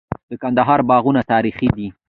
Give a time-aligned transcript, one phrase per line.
[0.29, 1.87] د کندهار باغونه تاریخي دي.